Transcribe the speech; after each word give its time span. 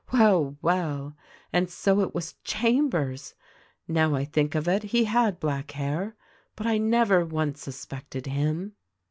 Well, 0.11 0.57
well! 0.63 1.15
And 1.53 1.69
so 1.69 1.99
it 1.99 2.15
was 2.15 2.33
Chambers! 2.43 3.35
Now, 3.87 4.15
I 4.15 4.25
think 4.25 4.55
of 4.55 4.67
it 4.67 4.81
he 4.81 5.03
had 5.03 5.39
black 5.39 5.73
hair; 5.73 6.15
but 6.55 6.65
I 6.65 6.79
never 6.79 7.23
once 7.23 7.61
suspected 7.61 8.25
him." 8.25 8.73